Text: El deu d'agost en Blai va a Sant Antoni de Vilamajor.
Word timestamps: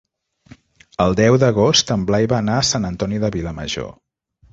El 1.03 1.17
deu 1.19 1.37
d'agost 1.43 1.93
en 1.95 2.05
Blai 2.11 2.27
va 2.31 2.39
a 2.53 2.57
Sant 2.71 2.87
Antoni 2.91 3.21
de 3.25 3.31
Vilamajor. 3.37 3.93